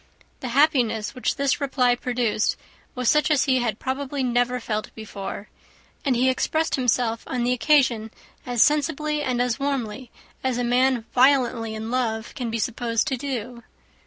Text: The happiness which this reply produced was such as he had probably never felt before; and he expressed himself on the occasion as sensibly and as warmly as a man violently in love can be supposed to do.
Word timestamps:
The 0.39 0.47
happiness 0.57 1.13
which 1.13 1.35
this 1.35 1.61
reply 1.61 1.93
produced 1.93 2.57
was 2.95 3.07
such 3.07 3.29
as 3.29 3.43
he 3.43 3.59
had 3.59 3.77
probably 3.77 4.23
never 4.23 4.59
felt 4.59 4.89
before; 4.95 5.47
and 6.03 6.15
he 6.15 6.27
expressed 6.27 6.73
himself 6.73 7.23
on 7.27 7.43
the 7.43 7.53
occasion 7.53 8.09
as 8.43 8.63
sensibly 8.63 9.21
and 9.21 9.39
as 9.39 9.59
warmly 9.59 10.09
as 10.43 10.57
a 10.57 10.63
man 10.63 11.05
violently 11.13 11.75
in 11.75 11.91
love 11.91 12.33
can 12.33 12.49
be 12.49 12.57
supposed 12.57 13.05
to 13.09 13.15
do. 13.15 13.61